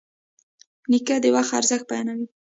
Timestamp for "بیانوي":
1.89-2.27